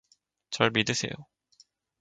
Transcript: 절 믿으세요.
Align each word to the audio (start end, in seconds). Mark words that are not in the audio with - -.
절 0.49 0.71
믿으세요. 0.71 1.11